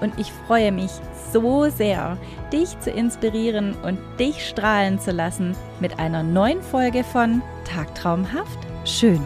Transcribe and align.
und 0.00 0.18
ich 0.18 0.32
freue 0.32 0.72
mich 0.72 0.90
so 1.32 1.68
sehr, 1.70 2.18
dich 2.52 2.78
zu 2.80 2.90
inspirieren 2.90 3.74
und 3.82 3.98
dich 4.18 4.46
strahlen 4.48 4.98
zu 4.98 5.12
lassen 5.12 5.54
mit 5.80 5.98
einer 5.98 6.22
neuen 6.22 6.62
Folge 6.62 7.04
von 7.04 7.42
Tagtraumhaft 7.64 8.58
schön. 8.84 9.20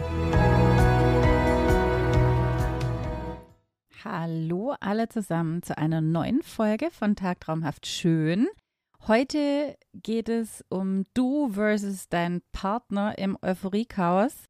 Hallo 4.05 4.75
alle 4.81 5.09
zusammen 5.09 5.63
zu 5.63 5.79
einer 5.79 6.01
neuen 6.01 6.43
Folge 6.43 6.91
von 6.91 7.17
Tagtraumhaft 7.17 7.87
schön. 7.87 8.49
Heute 9.07 9.77
geht 9.93 10.29
es 10.29 10.65
um 10.69 11.05
du 11.15 11.51
versus 11.51 12.09
dein 12.09 12.43
Partner 12.53 13.19
im 13.19 13.37
Euphoriechaos. 13.43 14.45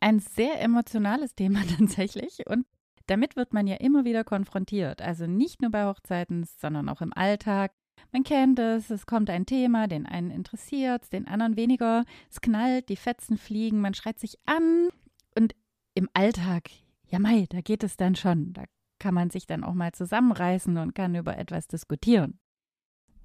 Ein 0.00 0.18
sehr 0.18 0.60
emotionales 0.60 1.34
Thema 1.34 1.60
tatsächlich 1.78 2.46
und 2.46 2.66
damit 3.06 3.36
wird 3.36 3.52
man 3.52 3.66
ja 3.66 3.76
immer 3.76 4.04
wieder 4.04 4.24
konfrontiert. 4.24 5.02
Also 5.02 5.26
nicht 5.26 5.62
nur 5.62 5.70
bei 5.70 5.84
Hochzeiten, 5.86 6.44
sondern 6.60 6.88
auch 6.88 7.00
im 7.00 7.12
Alltag. 7.12 7.72
Man 8.12 8.24
kennt 8.24 8.58
es, 8.58 8.90
es 8.90 9.06
kommt 9.06 9.30
ein 9.30 9.46
Thema, 9.46 9.86
den 9.86 10.06
einen 10.06 10.30
interessiert, 10.30 11.12
den 11.12 11.26
anderen 11.26 11.56
weniger. 11.56 12.04
Es 12.30 12.40
knallt, 12.40 12.88
die 12.88 12.96
Fetzen 12.96 13.36
fliegen, 13.36 13.80
man 13.80 13.94
schreit 13.94 14.18
sich 14.18 14.38
an. 14.46 14.88
Und 15.36 15.54
im 15.94 16.08
Alltag, 16.14 16.70
ja 17.06 17.18
mei, 17.18 17.46
da 17.50 17.60
geht 17.60 17.84
es 17.84 17.96
dann 17.96 18.14
schon. 18.14 18.52
Da 18.52 18.64
kann 18.98 19.14
man 19.14 19.30
sich 19.30 19.46
dann 19.46 19.64
auch 19.64 19.74
mal 19.74 19.92
zusammenreißen 19.92 20.76
und 20.78 20.94
kann 20.94 21.14
über 21.14 21.36
etwas 21.36 21.68
diskutieren. 21.68 22.38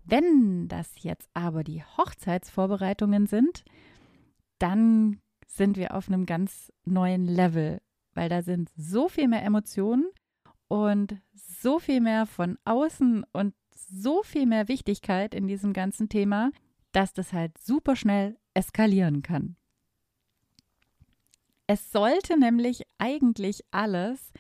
Wenn 0.04 0.68
das 0.68 1.04
jetzt 1.04 1.30
aber 1.34 1.64
die 1.64 1.84
Hochzeitsvorbereitungen 1.84 3.28
sind, 3.28 3.64
dann 4.58 5.22
sind 5.48 5.78
wir 5.78 5.96
auf 5.96 6.08
einem 6.08 6.26
ganz 6.26 6.72
neuen 6.86 7.26
Level 7.26 7.80
weil 8.14 8.30
da 8.30 8.42
sind 8.42 8.70
so 8.76 9.08
viel 9.08 9.28
mehr 9.28 9.44
Emotionen 9.44 10.08
und 10.68 11.18
so 11.34 11.80
viel 11.80 12.02
mehr 12.02 12.26
von 12.26 12.58
außen 12.66 13.26
und 13.34 13.54
so 13.72 14.24
viel 14.24 14.46
mehr 14.46 14.68
Wichtigkeit 14.68 15.34
in 15.34 15.48
diesem 15.48 15.74
ganzen 15.74 16.10
Thema, 16.10 16.52
dass 16.92 17.14
das 17.14 17.34
halt 17.34 17.58
super 17.58 17.96
schnell 17.96 18.38
eskalieren 18.54 19.22
kann. 19.22 19.56
Es 21.68 21.92
sollte 21.92 22.40
nämlich 22.40 22.84
eigentlich 22.98 23.64
alles 23.72 24.34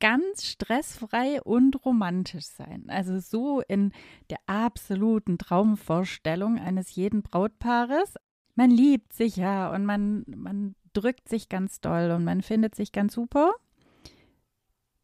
ganz 0.00 0.46
stressfrei 0.46 1.42
und 1.42 1.84
romantisch 1.84 2.46
sein. 2.46 2.84
Also 2.88 3.18
so 3.18 3.60
in 3.60 3.92
der 4.30 4.38
absoluten 4.46 5.36
Traumvorstellung 5.36 6.58
eines 6.58 6.94
jeden 6.94 7.22
Brautpaares. 7.22 8.14
Man 8.54 8.70
liebt 8.70 9.12
sich 9.12 9.36
ja 9.36 9.70
und 9.74 9.84
man, 9.84 10.24
man 10.26 10.74
drückt 10.92 11.28
sich 11.28 11.48
ganz 11.48 11.80
doll 11.80 12.10
und 12.10 12.24
man 12.24 12.42
findet 12.42 12.74
sich 12.74 12.92
ganz 12.92 13.14
super. 13.14 13.52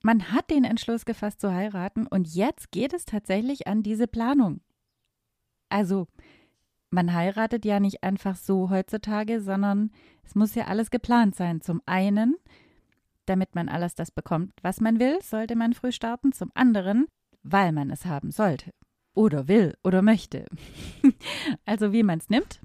Man 0.02 0.32
hat 0.32 0.50
den 0.50 0.64
Entschluss 0.64 1.04
gefasst 1.04 1.40
zu 1.40 1.52
heiraten 1.52 2.06
und 2.06 2.28
jetzt 2.28 2.70
geht 2.70 2.92
es 2.92 3.04
tatsächlich 3.04 3.66
an 3.66 3.82
diese 3.82 4.06
Planung. 4.06 4.60
Also, 5.68 6.06
man 6.90 7.12
heiratet 7.12 7.64
ja 7.64 7.80
nicht 7.80 8.04
einfach 8.04 8.36
so 8.36 8.70
heutzutage, 8.70 9.40
sondern 9.40 9.90
es 10.22 10.34
muss 10.34 10.54
ja 10.54 10.66
alles 10.66 10.90
geplant 10.90 11.34
sein. 11.34 11.60
Zum 11.60 11.82
einen, 11.86 12.36
damit 13.26 13.54
man 13.54 13.68
alles 13.68 13.94
das 13.94 14.10
bekommt, 14.10 14.52
was 14.62 14.80
man 14.80 15.00
will, 15.00 15.20
sollte 15.22 15.56
man 15.56 15.72
früh 15.72 15.92
starten. 15.92 16.32
Zum 16.32 16.52
anderen, 16.54 17.06
weil 17.42 17.72
man 17.72 17.90
es 17.90 18.06
haben 18.06 18.30
sollte. 18.30 18.72
Oder 19.14 19.48
will 19.48 19.76
oder 19.82 20.02
möchte. 20.02 20.46
also 21.64 21.92
wie 21.92 22.02
man 22.02 22.18
es 22.18 22.28
nimmt, 22.28 22.60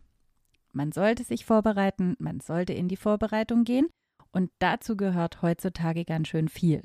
man 0.73 0.91
sollte 0.91 1.23
sich 1.23 1.45
vorbereiten, 1.45 2.15
man 2.19 2.39
sollte 2.39 2.73
in 2.73 2.87
die 2.87 2.97
Vorbereitung 2.97 3.63
gehen 3.63 3.87
und 4.31 4.51
dazu 4.59 4.95
gehört 4.95 5.41
heutzutage 5.41 6.05
ganz 6.05 6.27
schön 6.27 6.47
viel. 6.47 6.83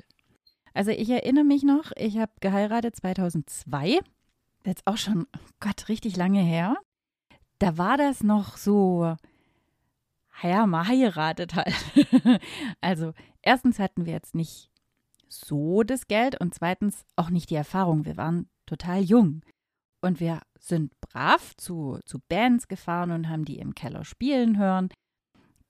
Also 0.73 0.91
ich 0.91 1.09
erinnere 1.09 1.43
mich 1.43 1.63
noch, 1.63 1.91
ich 1.95 2.17
habe 2.17 2.31
geheiratet 2.39 2.95
2002, 2.95 3.99
jetzt 4.65 4.85
auch 4.85 4.97
schon, 4.97 5.25
oh 5.35 5.49
Gott, 5.59 5.89
richtig 5.89 6.15
lange 6.15 6.41
her. 6.41 6.75
Da 7.59 7.77
war 7.77 7.97
das 7.97 8.21
noch 8.21 8.57
so, 8.57 9.15
ja, 10.43 10.67
mal 10.67 10.87
heiratet 10.87 11.55
halt. 11.55 11.73
also 12.81 13.13
erstens 13.41 13.79
hatten 13.79 14.05
wir 14.05 14.13
jetzt 14.13 14.35
nicht 14.35 14.69
so 15.27 15.83
das 15.83 16.07
Geld 16.07 16.39
und 16.39 16.53
zweitens 16.53 17.05
auch 17.15 17.29
nicht 17.29 17.49
die 17.49 17.55
Erfahrung. 17.55 18.05
Wir 18.05 18.17
waren 18.17 18.49
total 18.65 19.01
jung. 19.01 19.41
Und 20.07 20.21
wir 20.21 20.41
sind 20.57 20.93
brav 21.01 21.55
zu, 21.57 21.99
zu 22.05 22.19
Bands 22.29 22.67
gefahren 22.67 23.11
und 23.11 23.29
haben 23.29 23.43
die 23.43 23.59
im 23.59 23.75
Keller 23.75 24.05
spielen 24.05 24.57
hören. 24.57 24.89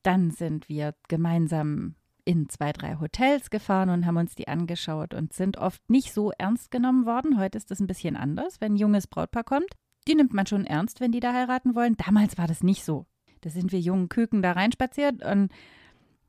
Dann 0.04 0.30
sind 0.30 0.70
wir 0.70 0.94
gemeinsam 1.08 1.96
in 2.24 2.48
zwei, 2.48 2.72
drei 2.72 2.98
Hotels 3.00 3.50
gefahren 3.50 3.90
und 3.90 4.06
haben 4.06 4.18
uns 4.18 4.36
die 4.36 4.48
angeschaut 4.48 5.16
und 5.16 5.34
sind 5.34 5.58
oft 5.58 5.82
nicht 5.90 6.14
so 6.14 6.32
ernst 6.38 6.70
genommen 6.70 7.06
worden. 7.06 7.40
Heute 7.40 7.58
ist 7.58 7.72
das 7.72 7.80
ein 7.80 7.88
bisschen 7.88 8.16
anders, 8.16 8.62
wenn 8.62 8.74
ein 8.74 8.78
junges 8.78 9.08
Brautpaar 9.08 9.44
kommt. 9.44 9.74
Die 10.08 10.16
nimmt 10.16 10.34
man 10.34 10.46
schon 10.46 10.66
ernst, 10.66 11.02
wenn 11.02 11.12
die 11.12 11.20
da 11.20 11.34
heiraten 11.34 11.74
wollen. 11.74 11.96
Damals 11.98 12.38
war 12.38 12.48
das 12.48 12.64
nicht 12.64 12.86
so. 12.86 13.08
Da 13.42 13.50
sind 13.50 13.72
wir 13.72 13.80
jungen 13.80 14.08
Küken 14.08 14.44
da 14.44 14.52
reinspaziert 14.52 15.24
und 15.26 15.52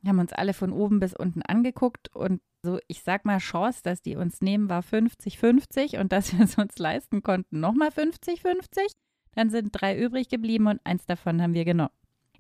haben 0.06 0.18
uns 0.18 0.32
alle 0.32 0.54
von 0.54 0.72
oben 0.72 0.98
bis 0.98 1.14
unten 1.14 1.42
angeguckt 1.42 2.14
und 2.14 2.40
so, 2.62 2.78
ich 2.88 3.02
sag 3.02 3.24
mal, 3.24 3.38
Chance, 3.38 3.80
dass 3.82 4.02
die 4.02 4.16
uns 4.16 4.40
nehmen, 4.40 4.68
war 4.68 4.82
50-50 4.82 6.00
und 6.00 6.12
dass 6.12 6.36
wir 6.36 6.44
es 6.44 6.56
uns 6.58 6.78
leisten 6.78 7.22
konnten, 7.22 7.60
nochmal 7.60 7.88
50-50. 7.88 8.92
Dann 9.34 9.50
sind 9.50 9.70
drei 9.72 9.96
übrig 9.96 10.28
geblieben 10.28 10.66
und 10.66 10.80
eins 10.84 11.06
davon 11.06 11.40
haben 11.40 11.54
wir 11.54 11.64
genommen. 11.64 11.92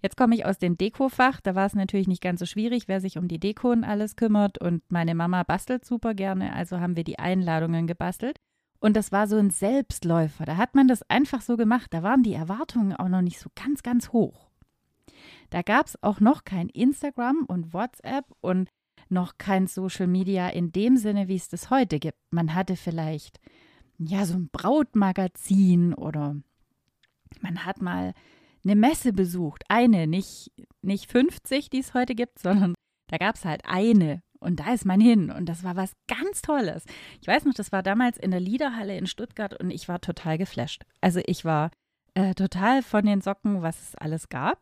Jetzt 0.02 0.16
komme 0.16 0.34
ich 0.34 0.44
aus 0.44 0.58
dem 0.58 0.76
Dekofach. 0.76 1.40
Da 1.40 1.54
war 1.54 1.66
es 1.66 1.74
natürlich 1.74 2.06
nicht 2.06 2.22
ganz 2.22 2.40
so 2.40 2.46
schwierig, 2.46 2.86
wer 2.86 3.00
sich 3.00 3.18
um 3.18 3.26
die 3.26 3.40
Deko 3.40 3.70
und 3.70 3.84
alles 3.84 4.16
kümmert. 4.16 4.58
Und 4.60 4.82
meine 4.88 5.14
Mama 5.14 5.42
bastelt 5.42 5.84
super 5.84 6.14
gerne, 6.14 6.52
also 6.54 6.80
haben 6.80 6.96
wir 6.96 7.04
die 7.04 7.18
Einladungen 7.18 7.86
gebastelt. 7.86 8.38
Und 8.80 8.96
das 8.96 9.10
war 9.10 9.26
so 9.26 9.36
ein 9.36 9.50
Selbstläufer. 9.50 10.44
Da 10.44 10.56
hat 10.56 10.76
man 10.76 10.86
das 10.86 11.02
einfach 11.10 11.40
so 11.40 11.56
gemacht. 11.56 11.92
Da 11.92 12.04
waren 12.04 12.22
die 12.22 12.34
Erwartungen 12.34 12.94
auch 12.94 13.08
noch 13.08 13.22
nicht 13.22 13.40
so 13.40 13.50
ganz, 13.56 13.82
ganz 13.82 14.12
hoch. 14.12 14.48
Da 15.50 15.62
gab 15.62 15.86
es 15.86 16.00
auch 16.02 16.20
noch 16.20 16.44
kein 16.44 16.68
Instagram 16.68 17.44
und 17.48 17.72
WhatsApp 17.72 18.26
und 18.40 18.68
noch 19.10 19.38
kein 19.38 19.66
Social 19.66 20.06
Media 20.06 20.48
in 20.48 20.72
dem 20.72 20.96
Sinne, 20.96 21.28
wie 21.28 21.36
es 21.36 21.48
das 21.48 21.70
heute 21.70 21.98
gibt. 21.98 22.18
Man 22.30 22.54
hatte 22.54 22.76
vielleicht 22.76 23.40
ja 23.98 24.24
so 24.24 24.34
ein 24.34 24.48
Brautmagazin 24.50 25.94
oder 25.94 26.36
man 27.40 27.64
hat 27.64 27.82
mal 27.82 28.14
eine 28.64 28.76
Messe 28.76 29.12
besucht. 29.12 29.64
Eine, 29.68 30.06
nicht, 30.06 30.52
nicht 30.82 31.10
50, 31.10 31.70
die 31.70 31.78
es 31.78 31.94
heute 31.94 32.14
gibt, 32.14 32.38
sondern 32.38 32.74
da 33.08 33.16
gab 33.16 33.36
es 33.36 33.44
halt 33.44 33.62
eine. 33.64 34.22
Und 34.40 34.60
da 34.60 34.72
ist 34.72 34.84
man 34.84 35.00
hin. 35.00 35.30
Und 35.30 35.46
das 35.46 35.64
war 35.64 35.76
was 35.76 35.92
ganz 36.06 36.42
Tolles. 36.42 36.84
Ich 37.20 37.26
weiß 37.26 37.44
noch, 37.44 37.54
das 37.54 37.72
war 37.72 37.82
damals 37.82 38.18
in 38.18 38.30
der 38.30 38.40
Liederhalle 38.40 38.96
in 38.96 39.06
Stuttgart 39.06 39.58
und 39.60 39.70
ich 39.70 39.88
war 39.88 40.00
total 40.00 40.38
geflasht. 40.38 40.84
Also 41.00 41.20
ich 41.26 41.44
war 41.44 41.70
äh, 42.14 42.34
total 42.34 42.82
von 42.82 43.04
den 43.04 43.20
Socken, 43.20 43.62
was 43.62 43.80
es 43.80 43.94
alles 43.96 44.28
gab. 44.28 44.60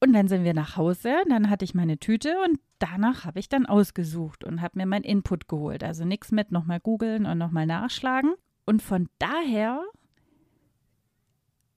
Und 0.00 0.12
dann 0.12 0.28
sind 0.28 0.44
wir 0.44 0.54
nach 0.54 0.76
Hause, 0.76 1.14
dann 1.28 1.48
hatte 1.48 1.64
ich 1.64 1.74
meine 1.74 1.98
Tüte 1.98 2.34
und 2.44 2.60
danach 2.78 3.24
habe 3.24 3.40
ich 3.40 3.48
dann 3.48 3.64
ausgesucht 3.64 4.44
und 4.44 4.60
habe 4.60 4.78
mir 4.78 4.86
mein 4.86 5.02
Input 5.02 5.48
geholt. 5.48 5.82
Also 5.82 6.04
nichts 6.04 6.32
mit 6.32 6.52
nochmal 6.52 6.80
googeln 6.80 7.24
und 7.24 7.38
nochmal 7.38 7.66
nachschlagen. 7.66 8.34
Und 8.66 8.82
von 8.82 9.08
daher 9.18 9.82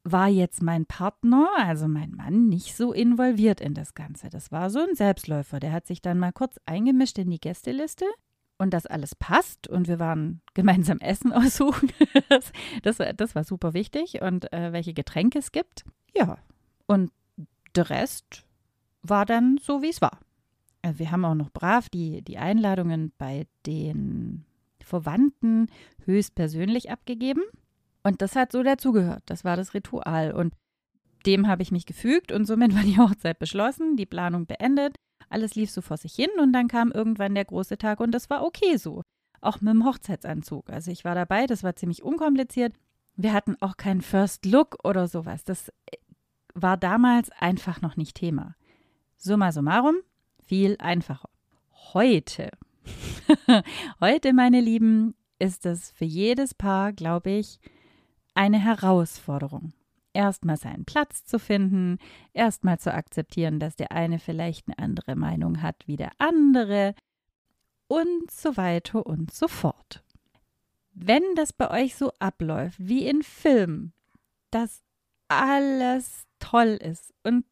war 0.04 0.28
jetzt 0.28 0.62
mein 0.62 0.86
Partner, 0.86 1.48
also 1.58 1.88
mein 1.88 2.12
Mann, 2.12 2.48
nicht 2.48 2.76
so 2.76 2.94
involviert 2.94 3.62
in 3.62 3.74
das 3.74 3.94
Ganze. 3.94 4.30
Das 4.30 4.52
war 4.52 4.70
so 4.70 4.80
ein 4.80 4.96
Selbstläufer. 4.96 5.60
Der 5.60 5.72
hat 5.72 5.88
sich 5.88 6.02
dann 6.02 6.20
mal 6.20 6.34
kurz 6.34 6.60
eingemischt 6.66 7.18
in 7.20 7.30
die 7.30 7.40
Gästeliste 7.40 8.06
und 8.58 8.74
das 8.74 8.86
alles 8.86 9.16
passt 9.16 9.68
und 9.68 9.88
wir 9.88 10.00
waren 10.00 10.42
gemeinsam 10.54 11.00
Essen 11.00 11.32
aussuchen. 11.34 11.92
das, 12.30 12.52
das, 12.84 12.98
das 13.16 13.36
war 13.36 13.44
super 13.44 13.74
wichtig 13.74 14.22
und 14.22 14.52
äh, 14.52 14.74
welche 14.74 14.94
Getränke 14.94 15.40
es 15.40 15.52
gibt. 15.52 15.86
Ja, 16.16 16.38
und 16.88 17.12
der 17.76 17.90
Rest 17.90 18.46
war 19.02 19.26
dann 19.26 19.58
so, 19.62 19.82
wie 19.82 19.90
es 19.90 20.02
war. 20.02 20.20
Äh, 20.82 20.94
wir 20.98 21.12
haben 21.12 21.26
auch 21.26 21.36
noch 21.36 21.52
brav 21.52 21.90
die, 21.90 22.22
die 22.22 22.38
Einladungen 22.38 23.12
bei 23.18 23.48
den 23.66 24.46
Verwandten 24.84 25.68
höchstpersönlich 26.06 26.90
abgegeben. 26.92 27.44
Und 28.04 28.22
das 28.22 28.36
hat 28.36 28.52
so 28.52 28.64
dazugehört. 28.64 29.24
Das 29.28 29.44
war 29.44 29.56
das 29.56 29.74
Ritual. 29.74 30.32
Und 30.34 30.54
dem 31.26 31.48
habe 31.48 31.62
ich 31.62 31.72
mich 31.72 31.86
gefügt 31.86 32.32
und 32.32 32.46
somit 32.46 32.74
war 32.74 32.84
die 32.84 32.98
Hochzeit 32.98 33.40
beschlossen, 33.40 33.98
die 33.98 34.06
Planung 34.06 34.46
beendet. 34.46 34.96
Alles 35.30 35.56
lief 35.56 35.70
so 35.70 35.82
vor 35.82 35.98
sich 35.98 36.14
hin 36.14 36.30
und 36.40 36.54
dann 36.54 36.68
kam 36.68 36.92
irgendwann 36.92 37.36
der 37.36 37.46
große 37.46 37.78
Tag 37.78 38.00
und 38.00 38.12
das 38.12 38.30
war 38.30 38.44
okay 38.44 38.78
so. 38.78 39.04
Auch 39.42 39.62
mit 39.62 39.74
dem 39.74 39.86
Hochzeitsanzug. 39.86 40.70
Also 40.70 40.92
ich 40.92 41.06
war 41.06 41.16
dabei, 41.16 41.46
das 41.46 41.64
war 41.64 41.76
ziemlich 41.76 42.04
unkompliziert. 42.04 42.74
Wir 43.16 43.34
hatten 43.34 43.56
auch 43.62 43.78
keinen 43.78 44.02
First 44.02 44.46
Look 44.46 44.78
oder 44.84 45.08
sowas. 45.08 45.44
Das 45.44 45.72
war 46.54 46.78
damals 46.78 47.30
einfach 47.32 47.82
noch 47.82 47.96
nicht 47.96 48.16
Thema. 48.16 48.56
Summa 49.18 49.52
summarum, 49.52 49.96
viel 50.46 50.76
einfacher. 50.80 51.30
Heute, 51.94 52.52
heute, 54.00 54.34
meine 54.34 54.62
Lieben, 54.62 55.16
ist 55.40 55.66
es 55.66 55.92
für 55.92 56.06
jedes 56.06 56.54
Paar, 56.54 56.94
glaube 56.94 57.32
ich, 57.32 57.60
eine 58.34 58.60
Herausforderung. 58.60 59.74
Erstmal 60.14 60.58
seinen 60.58 60.86
Platz 60.86 61.24
zu 61.24 61.40
finden, 61.40 61.98
erstmal 62.34 62.80
zu 62.80 62.94
akzeptieren, 62.94 63.60
dass 63.60 63.76
der 63.76 63.92
eine 63.92 64.20
vielleicht 64.20 64.68
eine 64.68 64.80
andere 64.80 65.16
Meinung 65.16 65.62
hat 65.62 65.76
wie 65.86 65.96
der 65.96 66.12
andere 66.18 66.96
und 67.88 68.30
so 68.30 68.58
weiter 68.58 69.06
und 69.06 69.32
so 69.32 69.48
fort. 69.48 70.04
Wenn 70.94 71.24
das 71.36 71.54
bei 71.54 71.70
euch 71.70 71.96
so 71.96 72.12
abläuft 72.20 72.78
wie 72.80 73.08
in 73.08 73.24
Filmen, 73.24 73.94
dass 74.52 74.84
alles 75.28 76.26
toll 76.40 76.80
ist 76.82 77.14
und 77.24 77.46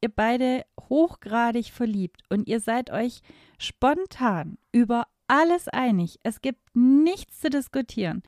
ihr 0.00 0.08
beide 0.08 0.64
hochgradig 0.80 1.72
verliebt 1.72 2.22
und 2.28 2.48
ihr 2.48 2.60
seid 2.60 2.90
euch 2.90 3.20
spontan 3.58 4.58
über 4.72 5.06
alles 5.26 5.68
einig, 5.68 6.18
es 6.22 6.40
gibt 6.40 6.60
nichts 6.74 7.40
zu 7.40 7.50
diskutieren. 7.50 8.22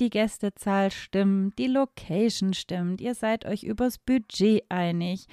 Die 0.00 0.10
Gästezahl 0.10 0.90
stimmt, 0.90 1.58
die 1.58 1.68
Location 1.68 2.54
stimmt, 2.54 3.00
ihr 3.00 3.14
seid 3.14 3.44
euch 3.44 3.62
übers 3.62 3.98
Budget 3.98 4.64
einig 4.68 5.28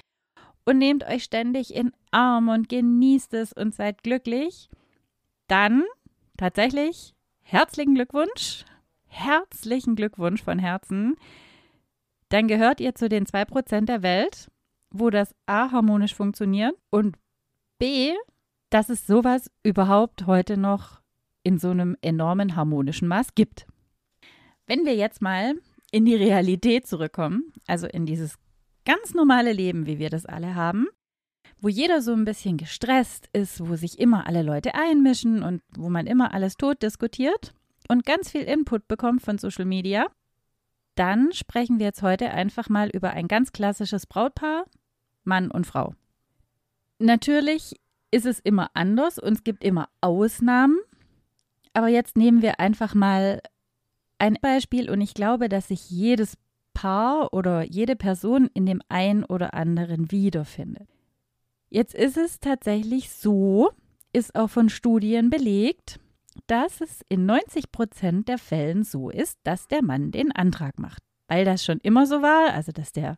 und 0.64 0.78
nehmt 0.78 1.04
euch 1.04 1.24
ständig 1.24 1.74
in 1.74 1.92
Arm 2.12 2.48
und 2.48 2.68
genießt 2.68 3.34
es 3.34 3.52
und 3.52 3.74
seid 3.74 4.02
glücklich, 4.02 4.68
dann 5.48 5.82
tatsächlich 6.36 7.14
herzlichen 7.40 7.94
Glückwunsch, 7.96 8.64
herzlichen 9.08 9.96
Glückwunsch 9.96 10.42
von 10.42 10.58
Herzen. 10.58 11.16
Dann 12.30 12.48
gehört 12.48 12.80
ihr 12.80 12.94
zu 12.94 13.08
den 13.08 13.26
2% 13.26 13.84
der 13.84 14.02
Welt, 14.02 14.50
wo 14.90 15.10
das 15.10 15.34
A 15.46 15.70
harmonisch 15.70 16.14
funktioniert 16.14 16.74
und 16.90 17.16
B, 17.78 18.12
dass 18.70 18.88
es 18.88 19.06
sowas 19.06 19.50
überhaupt 19.62 20.26
heute 20.26 20.56
noch 20.56 21.00
in 21.42 21.58
so 21.58 21.70
einem 21.70 21.96
enormen 22.02 22.56
harmonischen 22.56 23.08
Maß 23.08 23.34
gibt. 23.34 23.66
Wenn 24.66 24.84
wir 24.84 24.94
jetzt 24.94 25.20
mal 25.20 25.54
in 25.90 26.04
die 26.04 26.14
Realität 26.14 26.86
zurückkommen, 26.86 27.52
also 27.66 27.86
in 27.86 28.06
dieses 28.06 28.36
ganz 28.84 29.14
normale 29.14 29.52
Leben, 29.52 29.86
wie 29.86 29.98
wir 29.98 30.10
das 30.10 30.26
alle 30.26 30.54
haben, 30.54 30.86
wo 31.60 31.68
jeder 31.68 32.00
so 32.00 32.12
ein 32.12 32.24
bisschen 32.24 32.56
gestresst 32.56 33.28
ist, 33.32 33.66
wo 33.68 33.74
sich 33.76 33.98
immer 33.98 34.26
alle 34.26 34.42
Leute 34.42 34.74
einmischen 34.74 35.42
und 35.42 35.62
wo 35.76 35.90
man 35.90 36.06
immer 36.06 36.32
alles 36.32 36.56
tot 36.56 36.82
diskutiert 36.82 37.54
und 37.88 38.06
ganz 38.06 38.30
viel 38.30 38.42
Input 38.42 38.86
bekommt 38.86 39.22
von 39.22 39.38
Social 39.38 39.64
Media, 39.64 40.06
dann 41.00 41.32
sprechen 41.32 41.78
wir 41.78 41.86
jetzt 41.86 42.02
heute 42.02 42.30
einfach 42.30 42.68
mal 42.68 42.90
über 42.90 43.08
ein 43.10 43.26
ganz 43.26 43.52
klassisches 43.52 44.06
Brautpaar, 44.06 44.66
Mann 45.24 45.50
und 45.50 45.66
Frau. 45.66 45.94
Natürlich 46.98 47.80
ist 48.10 48.26
es 48.26 48.38
immer 48.38 48.70
anders 48.74 49.18
und 49.18 49.32
es 49.32 49.42
gibt 49.42 49.64
immer 49.64 49.88
Ausnahmen, 50.02 50.78
aber 51.72 51.88
jetzt 51.88 52.18
nehmen 52.18 52.42
wir 52.42 52.60
einfach 52.60 52.94
mal 52.94 53.40
ein 54.18 54.36
Beispiel 54.42 54.90
und 54.90 55.00
ich 55.00 55.14
glaube, 55.14 55.48
dass 55.48 55.68
sich 55.68 55.88
jedes 55.88 56.36
Paar 56.74 57.32
oder 57.32 57.62
jede 57.62 57.96
Person 57.96 58.50
in 58.52 58.66
dem 58.66 58.82
einen 58.90 59.24
oder 59.24 59.54
anderen 59.54 60.10
wiederfindet. 60.10 60.86
Jetzt 61.70 61.94
ist 61.94 62.18
es 62.18 62.40
tatsächlich 62.40 63.10
so, 63.10 63.70
ist 64.12 64.34
auch 64.34 64.50
von 64.50 64.68
Studien 64.68 65.30
belegt, 65.30 65.98
dass 66.46 66.80
es 66.80 67.00
in 67.08 67.26
90 67.26 67.72
Prozent 67.72 68.28
der 68.28 68.38
Fällen 68.38 68.84
so 68.84 69.10
ist, 69.10 69.38
dass 69.44 69.68
der 69.68 69.82
Mann 69.82 70.10
den 70.10 70.32
Antrag 70.32 70.78
macht. 70.78 71.02
Weil 71.28 71.44
das 71.44 71.64
schon 71.64 71.78
immer 71.78 72.06
so 72.06 72.22
war, 72.22 72.52
also 72.52 72.72
dass 72.72 72.92
der 72.92 73.16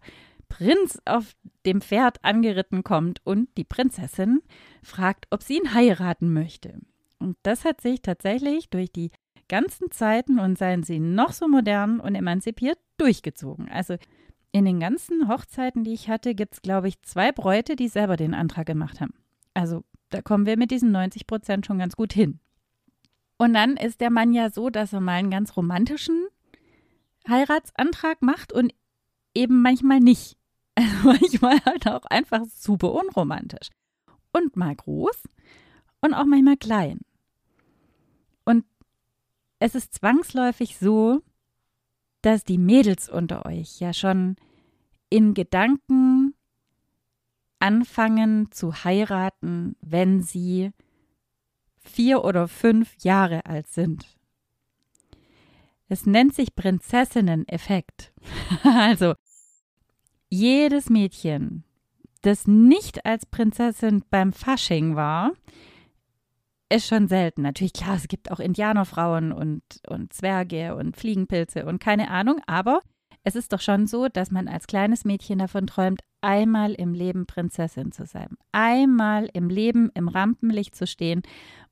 Prinz 0.48 1.00
auf 1.06 1.32
dem 1.64 1.80
Pferd 1.80 2.22
angeritten 2.22 2.84
kommt 2.84 3.20
und 3.24 3.48
die 3.56 3.64
Prinzessin 3.64 4.42
fragt, 4.82 5.26
ob 5.30 5.42
sie 5.42 5.56
ihn 5.56 5.72
heiraten 5.72 6.32
möchte. 6.32 6.78
Und 7.18 7.38
das 7.42 7.64
hat 7.64 7.80
sich 7.80 8.02
tatsächlich 8.02 8.68
durch 8.68 8.92
die 8.92 9.10
ganzen 9.48 9.90
Zeiten 9.90 10.38
und 10.38 10.58
seien 10.58 10.82
sie 10.82 11.00
noch 11.00 11.32
so 11.32 11.48
modern 11.48 12.00
und 12.00 12.14
emanzipiert 12.14 12.78
durchgezogen. 12.98 13.70
Also 13.70 13.96
in 14.50 14.66
den 14.66 14.80
ganzen 14.80 15.28
Hochzeiten, 15.28 15.84
die 15.84 15.94
ich 15.94 16.08
hatte, 16.08 16.34
gibt 16.34 16.54
es, 16.54 16.62
glaube 16.62 16.88
ich, 16.88 17.00
zwei 17.02 17.32
Bräute, 17.32 17.74
die 17.74 17.88
selber 17.88 18.16
den 18.16 18.34
Antrag 18.34 18.66
gemacht 18.66 19.00
haben. 19.00 19.14
Also 19.54 19.84
da 20.10 20.20
kommen 20.20 20.44
wir 20.44 20.58
mit 20.58 20.70
diesen 20.70 20.92
90 20.92 21.26
Prozent 21.26 21.64
schon 21.64 21.78
ganz 21.78 21.96
gut 21.96 22.12
hin. 22.12 22.40
Und 23.38 23.54
dann 23.54 23.76
ist 23.76 24.00
der 24.00 24.10
Mann 24.10 24.32
ja 24.32 24.50
so, 24.50 24.70
dass 24.70 24.92
er 24.92 25.00
mal 25.00 25.14
einen 25.14 25.30
ganz 25.30 25.56
romantischen 25.56 26.26
Heiratsantrag 27.28 28.22
macht 28.22 28.52
und 28.52 28.72
eben 29.34 29.62
manchmal 29.62 30.00
nicht. 30.00 30.36
Also 30.74 31.04
manchmal 31.04 31.60
halt 31.66 31.86
auch 31.86 32.06
einfach 32.06 32.46
super 32.46 32.92
unromantisch. 32.92 33.68
Und 34.32 34.56
mal 34.56 34.74
groß 34.74 35.22
und 36.00 36.14
auch 36.14 36.24
manchmal 36.24 36.56
klein. 36.56 37.00
Und 38.46 38.64
es 39.58 39.74
ist 39.74 39.92
zwangsläufig 39.92 40.78
so, 40.78 41.20
dass 42.22 42.44
die 42.44 42.56
Mädels 42.56 43.10
unter 43.10 43.44
euch 43.44 43.80
ja 43.80 43.92
schon 43.92 44.36
in 45.10 45.34
Gedanken 45.34 46.34
anfangen 47.58 48.50
zu 48.50 48.84
heiraten, 48.84 49.76
wenn 49.82 50.22
sie 50.22 50.72
vier 51.82 52.24
oder 52.24 52.48
fünf 52.48 52.94
Jahre 53.02 53.46
alt 53.46 53.68
sind. 53.68 54.06
Es 55.88 56.06
nennt 56.06 56.34
sich 56.34 56.54
Prinzessinnen-Effekt. 56.54 58.12
also 58.64 59.14
jedes 60.30 60.88
Mädchen, 60.88 61.64
das 62.22 62.46
nicht 62.46 63.04
als 63.04 63.26
Prinzessin 63.26 64.02
beim 64.08 64.32
Fasching 64.32 64.96
war, 64.96 65.32
ist 66.70 66.86
schon 66.86 67.08
selten. 67.08 67.42
Natürlich, 67.42 67.74
klar, 67.74 67.96
es 67.96 68.08
gibt 68.08 68.30
auch 68.30 68.40
Indianerfrauen 68.40 69.32
und, 69.32 69.62
und 69.86 70.12
Zwerge 70.12 70.74
und 70.74 70.96
Fliegenpilze 70.96 71.66
und 71.66 71.80
keine 71.80 72.10
Ahnung, 72.10 72.40
aber 72.46 72.80
es 73.24 73.36
ist 73.36 73.52
doch 73.52 73.60
schon 73.60 73.86
so, 73.86 74.08
dass 74.08 74.30
man 74.30 74.48
als 74.48 74.66
kleines 74.66 75.04
Mädchen 75.04 75.38
davon 75.38 75.66
träumt, 75.66 76.02
einmal 76.20 76.72
im 76.72 76.92
Leben 76.92 77.26
Prinzessin 77.26 77.92
zu 77.92 78.04
sein. 78.04 78.36
Einmal 78.50 79.28
im 79.32 79.48
Leben 79.48 79.90
im 79.94 80.08
Rampenlicht 80.08 80.74
zu 80.74 80.86
stehen 80.86 81.22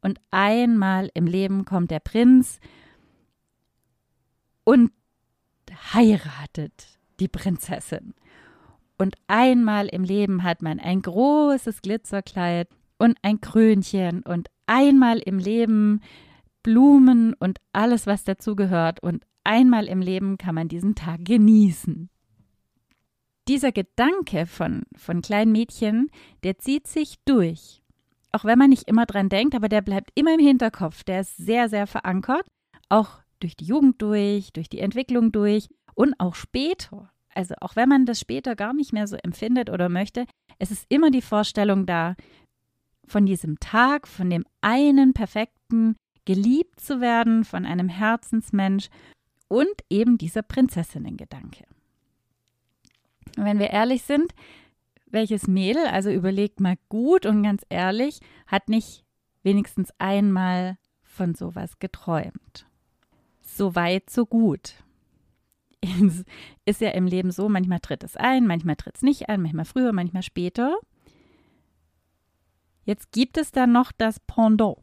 und 0.00 0.20
einmal 0.30 1.10
im 1.14 1.26
Leben 1.26 1.64
kommt 1.64 1.90
der 1.90 2.00
Prinz 2.00 2.60
und 4.64 4.92
heiratet 5.92 6.98
die 7.18 7.28
Prinzessin. 7.28 8.14
Und 8.96 9.16
einmal 9.26 9.86
im 9.88 10.04
Leben 10.04 10.42
hat 10.42 10.62
man 10.62 10.78
ein 10.78 11.02
großes 11.02 11.82
Glitzerkleid 11.82 12.68
und 12.98 13.16
ein 13.22 13.40
Krönchen 13.40 14.22
und 14.22 14.48
einmal 14.66 15.18
im 15.18 15.38
Leben 15.38 16.00
Blumen 16.62 17.34
und 17.34 17.58
alles, 17.72 18.06
was 18.06 18.24
dazugehört. 18.24 19.02
Und 19.02 19.24
einmal 19.44 19.86
im 19.86 20.00
Leben 20.00 20.38
kann 20.38 20.54
man 20.54 20.68
diesen 20.68 20.94
Tag 20.94 21.24
genießen. 21.24 22.10
Dieser 23.48 23.72
Gedanke 23.72 24.46
von, 24.46 24.82
von 24.96 25.22
kleinen 25.22 25.52
Mädchen, 25.52 26.10
der 26.44 26.58
zieht 26.58 26.86
sich 26.86 27.16
durch. 27.24 27.82
Auch 28.32 28.44
wenn 28.44 28.58
man 28.58 28.70
nicht 28.70 28.86
immer 28.88 29.06
dran 29.06 29.28
denkt, 29.28 29.54
aber 29.54 29.68
der 29.68 29.80
bleibt 29.80 30.10
immer 30.14 30.34
im 30.34 30.40
Hinterkopf. 30.40 31.02
Der 31.04 31.22
ist 31.22 31.36
sehr, 31.36 31.68
sehr 31.68 31.86
verankert. 31.86 32.46
Auch 32.88 33.18
durch 33.40 33.56
die 33.56 33.64
Jugend 33.64 34.00
durch, 34.02 34.52
durch 34.52 34.68
die 34.68 34.78
Entwicklung 34.78 35.32
durch 35.32 35.68
und 35.94 36.14
auch 36.18 36.34
später. 36.34 37.10
Also 37.34 37.54
auch 37.60 37.74
wenn 37.76 37.88
man 37.88 38.06
das 38.06 38.20
später 38.20 38.54
gar 38.54 38.72
nicht 38.72 38.92
mehr 38.92 39.06
so 39.06 39.16
empfindet 39.16 39.70
oder 39.70 39.88
möchte, 39.88 40.26
es 40.58 40.70
ist 40.70 40.86
immer 40.88 41.10
die 41.10 41.22
Vorstellung 41.22 41.86
da, 41.86 42.14
von 43.10 43.26
diesem 43.26 43.58
Tag, 43.58 44.06
von 44.06 44.30
dem 44.30 44.44
einen 44.60 45.12
perfekten, 45.12 45.96
geliebt 46.24 46.80
zu 46.80 47.00
werden 47.00 47.44
von 47.44 47.66
einem 47.66 47.88
Herzensmensch 47.88 48.88
und 49.50 49.84
eben 49.90 50.16
dieser 50.16 50.42
Prinzessinnen-Gedanke. 50.42 51.64
Wenn 53.36 53.58
wir 53.58 53.70
ehrlich 53.70 54.02
sind, 54.02 54.32
welches 55.06 55.48
Mädel, 55.48 55.86
also 55.86 56.08
überlegt 56.08 56.60
mal 56.60 56.76
gut 56.88 57.26
und 57.26 57.42
ganz 57.42 57.66
ehrlich, 57.68 58.20
hat 58.46 58.68
nicht 58.68 59.04
wenigstens 59.42 59.92
einmal 59.98 60.78
von 61.02 61.34
sowas 61.34 61.80
geträumt. 61.80 62.66
So 63.42 63.74
weit, 63.74 64.08
so 64.08 64.24
gut. 64.24 64.74
Es 65.80 66.24
ist 66.64 66.80
ja 66.80 66.90
im 66.90 67.06
Leben 67.06 67.32
so, 67.32 67.48
manchmal 67.48 67.80
tritt 67.80 68.04
es 68.04 68.16
ein, 68.16 68.46
manchmal 68.46 68.76
tritt 68.76 68.96
es 68.96 69.02
nicht 69.02 69.28
ein, 69.28 69.42
manchmal 69.42 69.64
früher, 69.64 69.92
manchmal 69.92 70.22
später. 70.22 70.78
Jetzt 72.84 73.10
gibt 73.10 73.36
es 73.36 73.50
dann 73.50 73.72
noch 73.72 73.90
das 73.90 74.20
Pendant. 74.20 74.78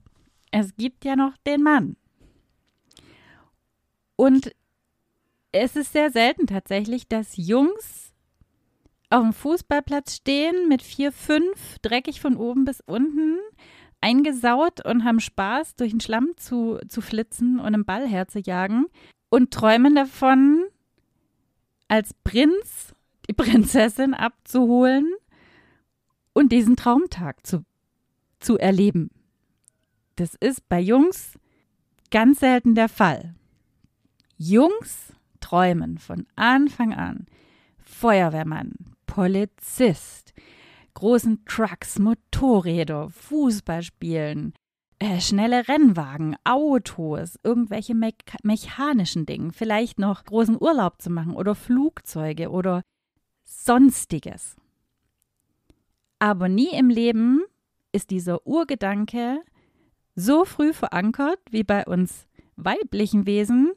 Es 0.52 0.76
gibt 0.76 1.06
ja 1.06 1.16
noch 1.16 1.38
den 1.46 1.64
Mann. 1.64 1.96
Und 4.18 4.52
es 5.54 5.78
ist 5.78 5.94
sehr 5.94 6.12
selten 6.12 6.48
tatsächlich, 6.48 7.08
dass 7.08 7.38
Jungs 7.38 8.14
auf 9.10 9.22
dem 9.22 9.32
Fußballplatz 9.32 10.16
stehen 10.18 10.68
mit 10.68 10.82
vier, 10.82 11.14
fünf, 11.14 11.80
dreckig 11.82 12.20
von 12.20 12.36
oben 12.36 12.66
bis 12.66 12.82
unten, 12.82 13.38
eingesaut 14.02 14.86
und 14.86 15.06
haben 15.06 15.22
Spaß, 15.22 15.76
durch 15.76 15.92
den 15.92 16.02
Schlamm 16.02 16.32
zu, 16.36 16.80
zu 16.90 17.00
flitzen 17.00 17.60
und 17.60 17.68
einen 17.68 17.86
Ball 17.86 18.06
herzujagen 18.08 18.88
und 19.30 19.52
träumen 19.52 19.96
davon, 19.96 20.66
als 21.88 22.14
Prinz 22.26 22.94
die 23.30 23.34
Prinzessin 23.34 24.14
abzuholen 24.14 25.14
und 26.34 26.52
diesen 26.52 26.76
Traumtag 26.76 27.46
zu, 27.46 27.64
zu 28.40 28.58
erleben. 28.58 29.10
Das 30.18 30.36
ist 30.36 30.68
bei 30.68 30.80
Jungs 30.80 31.34
ganz 32.12 32.40
selten 32.40 32.76
der 32.76 32.90
Fall. 32.90 33.36
Jungs 34.38 35.14
träumen 35.40 35.98
von 35.98 36.26
Anfang 36.36 36.94
an. 36.94 37.28
Feuerwehrmann, 37.80 38.74
Polizist, 39.06 40.34
großen 40.94 41.44
Trucks, 41.46 41.98
Motorräder, 41.98 43.10
Fußball 43.10 43.82
spielen, 43.82 44.54
äh, 45.00 45.20
schnelle 45.20 45.68
Rennwagen, 45.68 46.36
Autos, 46.44 47.40
irgendwelche 47.44 47.96
me 47.96 48.12
mechanischen 48.44 49.26
Dinge, 49.26 49.54
vielleicht 49.54 50.00
noch 50.00 50.26
großen 50.26 50.58
Urlaub 50.60 51.02
zu 51.02 51.10
machen 51.10 51.34
oder 51.34 51.56
Flugzeuge 51.56 52.50
oder 52.50 52.84
sonstiges. 53.44 54.56
Aber 56.20 56.50
nie 56.50 56.70
im 56.76 56.90
Leben 56.90 57.44
ist 57.92 58.10
dieser 58.10 58.46
Urgedanke 58.46 59.42
so 60.16 60.46
früh 60.46 60.74
verankert 60.74 61.40
wie 61.52 61.64
bei 61.64 61.86
uns 61.86 62.28
weiblichen 62.56 63.28
Wesen, 63.28 63.74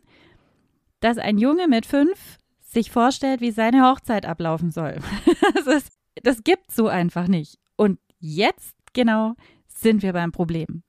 dass 1.00 1.18
ein 1.18 1.38
Junge 1.38 1.68
mit 1.68 1.86
fünf 1.86 2.38
sich 2.60 2.90
vorstellt, 2.90 3.40
wie 3.40 3.50
seine 3.50 3.82
Hochzeit 3.82 4.26
ablaufen 4.26 4.70
soll. 4.70 4.96
das, 5.54 5.66
ist, 5.66 5.98
das 6.22 6.44
gibt 6.44 6.70
so 6.70 6.88
einfach 6.88 7.26
nicht. 7.26 7.58
Und 7.76 7.98
jetzt 8.18 8.76
genau 8.92 9.34
sind 9.66 10.02
wir 10.02 10.12
beim 10.12 10.32
Problem. 10.32 10.82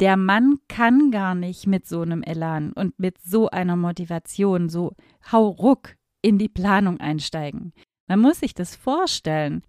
Der 0.00 0.16
Mann 0.16 0.58
kann 0.68 1.10
gar 1.10 1.34
nicht 1.34 1.66
mit 1.66 1.86
so 1.86 2.00
einem 2.00 2.22
Elan 2.22 2.72
und 2.72 2.98
mit 2.98 3.20
so 3.22 3.50
einer 3.50 3.76
Motivation 3.76 4.68
so 4.68 4.94
hauruck 5.30 5.94
in 6.22 6.38
die 6.38 6.48
Planung 6.48 6.98
einsteigen. 6.98 7.72
Man 8.08 8.20
muss 8.20 8.40
sich 8.40 8.54
das 8.54 8.74
vorstellen. 8.74 9.62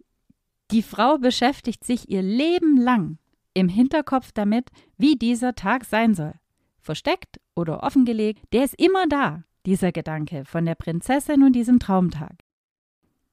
Die 0.71 0.81
Frau 0.81 1.17
beschäftigt 1.17 1.83
sich 1.83 2.09
ihr 2.09 2.21
Leben 2.21 2.77
lang 2.77 3.17
im 3.53 3.69
Hinterkopf 3.69 4.31
damit, 4.31 4.69
wie 4.97 5.15
dieser 5.15 5.53
Tag 5.53 5.85
sein 5.85 6.15
soll. 6.15 6.33
Versteckt 6.79 7.39
oder 7.55 7.83
offengelegt, 7.83 8.41
der 8.53 8.65
ist 8.65 8.79
immer 8.79 9.07
da, 9.07 9.43
dieser 9.65 9.91
Gedanke 9.91 10.45
von 10.45 10.65
der 10.65 10.75
Prinzessin 10.75 11.43
und 11.43 11.53
diesem 11.53 11.79
Traumtag. 11.79 12.35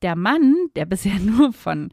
Der 0.02 0.16
Mann, 0.16 0.54
der 0.76 0.84
bisher 0.86 1.18
nur 1.18 1.52
von 1.52 1.92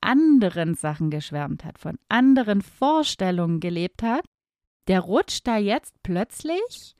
anderen 0.00 0.74
Sachen 0.74 1.10
geschwärmt 1.10 1.64
hat, 1.64 1.78
von 1.78 1.98
anderen 2.08 2.62
Vorstellungen 2.62 3.60
gelebt 3.60 4.02
hat, 4.02 4.24
der 4.88 5.00
rutscht 5.00 5.46
da 5.46 5.56
jetzt 5.56 5.94
plötzlich 6.02 6.94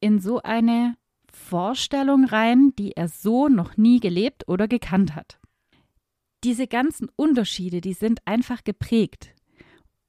in 0.00 0.18
so 0.18 0.40
eine 0.42 0.96
Vorstellung 1.30 2.24
rein, 2.24 2.72
die 2.78 2.92
er 2.92 3.08
so 3.08 3.48
noch 3.48 3.76
nie 3.76 4.00
gelebt 4.00 4.48
oder 4.48 4.68
gekannt 4.68 5.14
hat. 5.14 5.38
Diese 6.44 6.66
ganzen 6.66 7.08
Unterschiede, 7.16 7.80
die 7.80 7.92
sind 7.92 8.20
einfach 8.26 8.64
geprägt. 8.64 9.34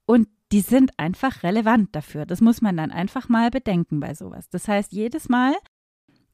Und 0.05 0.27
die 0.53 0.61
sind 0.61 0.91
einfach 0.99 1.41
relevant 1.41 1.95
dafür. 1.95 2.27
Das 2.27 2.39
muss 2.39 2.61
man 2.61 2.77
dann 2.77 2.91
einfach 2.91 3.27
mal 3.27 3.49
bedenken 3.49 3.99
bei 3.99 4.13
sowas. 4.13 4.49
Das 4.49 4.67
heißt, 4.67 4.91
jedes 4.91 5.27
Mal, 5.27 5.55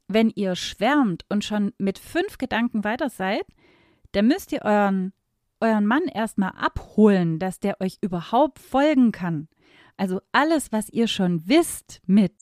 wenn 0.10 0.30
ihr 0.30 0.58
schwärmt 0.58 1.24
und 1.30 1.46
schon 1.46 1.72
mit 1.78 1.98
fünf 1.98 2.38
Gedanken 2.38 2.84
weiter 2.84 3.10
seid, 3.10 3.46
dann 4.12 4.28
müsst 4.28 4.52
ihr 4.52 4.64
euren, 4.64 5.14
euren 5.62 5.86
Mann 5.86 6.04
erstmal 6.14 6.52
abholen, 6.58 7.40
dass 7.40 7.62
der 7.62 7.80
euch 7.80 7.98
überhaupt 8.02 8.60
folgen 8.60 9.14
kann. 9.14 9.48
Also 9.96 10.20
alles, 10.34 10.74
was 10.74 10.90
ihr 10.90 11.08
schon 11.08 11.48
wisst 11.48 12.02
mit 12.06 12.34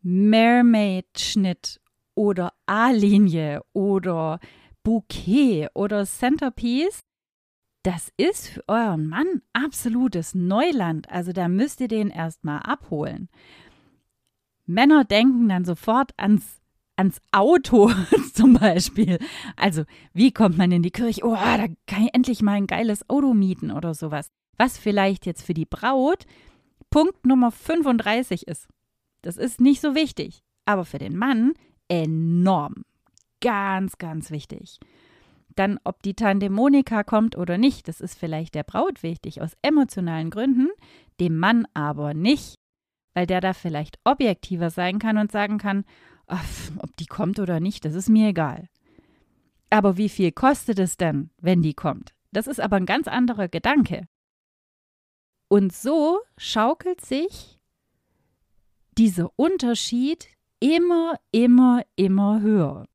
Mermaid-Schnitt 0.00 1.78
oder 2.14 2.54
A-Linie 2.64 3.60
oder 3.74 4.40
Bouquet 4.82 5.68
oder 5.74 6.06
Centerpiece, 6.06 7.02
das 7.84 8.10
ist 8.16 8.48
für 8.48 8.64
euren 8.66 9.06
Mann 9.06 9.42
absolutes 9.52 10.34
Neuland. 10.34 11.08
Also 11.10 11.32
da 11.32 11.48
müsst 11.48 11.80
ihr 11.80 11.88
den 11.88 12.08
erstmal 12.08 12.60
abholen. 12.60 13.28
Männer 14.66 15.04
denken 15.04 15.48
dann 15.50 15.66
sofort 15.66 16.12
ans, 16.16 16.60
ans 16.96 17.20
Auto 17.30 17.92
zum 18.32 18.54
Beispiel. 18.54 19.18
Also, 19.56 19.84
wie 20.14 20.32
kommt 20.32 20.56
man 20.56 20.72
in 20.72 20.82
die 20.82 20.90
Kirche? 20.90 21.20
Oh, 21.24 21.34
da 21.34 21.66
kann 21.86 22.04
ich 22.04 22.14
endlich 22.14 22.40
mal 22.40 22.52
ein 22.52 22.66
geiles 22.66 23.08
Auto 23.10 23.34
mieten 23.34 23.70
oder 23.70 23.92
sowas. 23.92 24.30
Was 24.56 24.78
vielleicht 24.78 25.26
jetzt 25.26 25.42
für 25.42 25.54
die 25.54 25.66
Braut 25.66 26.24
Punkt 26.88 27.26
Nummer 27.26 27.50
35 27.50 28.48
ist. 28.48 28.68
Das 29.20 29.36
ist 29.36 29.60
nicht 29.60 29.80
so 29.80 29.94
wichtig, 29.94 30.42
aber 30.64 30.84
für 30.84 30.98
den 30.98 31.16
Mann 31.16 31.52
enorm. 31.88 32.84
Ganz, 33.40 33.98
ganz 33.98 34.30
wichtig. 34.30 34.78
Dann, 35.54 35.78
ob 35.84 36.02
die 36.02 36.14
Tante 36.14 36.50
Monika 36.50 37.04
kommt 37.04 37.36
oder 37.36 37.58
nicht, 37.58 37.88
das 37.88 38.00
ist 38.00 38.18
vielleicht 38.18 38.54
der 38.54 38.64
Braut 38.64 39.02
wichtig, 39.02 39.40
aus 39.40 39.56
emotionalen 39.62 40.30
Gründen, 40.30 40.68
dem 41.20 41.38
Mann 41.38 41.66
aber 41.74 42.14
nicht, 42.14 42.54
weil 43.14 43.26
der 43.26 43.40
da 43.40 43.52
vielleicht 43.52 43.98
objektiver 44.04 44.70
sein 44.70 44.98
kann 44.98 45.18
und 45.18 45.30
sagen 45.30 45.58
kann, 45.58 45.84
ach, 46.26 46.44
ob 46.78 46.96
die 46.96 47.06
kommt 47.06 47.38
oder 47.38 47.60
nicht, 47.60 47.84
das 47.84 47.94
ist 47.94 48.08
mir 48.08 48.28
egal. 48.28 48.68
Aber 49.70 49.96
wie 49.96 50.08
viel 50.08 50.32
kostet 50.32 50.78
es 50.78 50.96
denn, 50.96 51.30
wenn 51.40 51.62
die 51.62 51.74
kommt? 51.74 52.14
Das 52.32 52.46
ist 52.46 52.60
aber 52.60 52.76
ein 52.76 52.86
ganz 52.86 53.06
anderer 53.06 53.48
Gedanke. 53.48 54.06
Und 55.48 55.72
so 55.72 56.20
schaukelt 56.36 57.00
sich 57.00 57.60
dieser 58.98 59.30
Unterschied 59.36 60.28
immer, 60.60 61.18
immer, 61.32 61.82
immer 61.96 62.40
höher. 62.40 62.86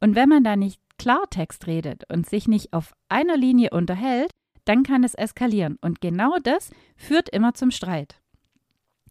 Und 0.00 0.14
wenn 0.14 0.28
man 0.28 0.44
da 0.44 0.56
nicht 0.56 0.80
Klartext 0.98 1.66
redet 1.66 2.04
und 2.10 2.28
sich 2.28 2.48
nicht 2.48 2.72
auf 2.72 2.94
einer 3.08 3.36
Linie 3.36 3.70
unterhält, 3.70 4.30
dann 4.64 4.82
kann 4.82 5.04
es 5.04 5.14
eskalieren. 5.14 5.76
Und 5.80 6.00
genau 6.00 6.38
das 6.42 6.70
führt 6.96 7.28
immer 7.28 7.54
zum 7.54 7.70
Streit. 7.70 8.20